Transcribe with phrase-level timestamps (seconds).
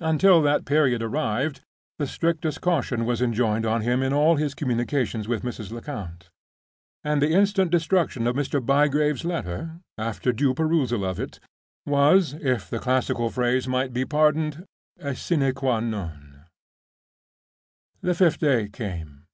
[0.00, 1.60] Until that period arrived,
[1.98, 5.72] the strictest caution was enjoined on him in all his communications with Mrs.
[5.72, 6.30] Lecount;
[7.02, 8.64] and the instant destruction of Mr.
[8.64, 11.38] Bygrave's letter, after due perusal of it,
[11.84, 14.64] was (if the classical phrase might be pardoned)
[15.00, 16.46] a sine qua non.
[18.00, 19.26] The fifth day came.